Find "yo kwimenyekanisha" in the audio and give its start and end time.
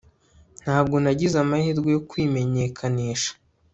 1.95-3.31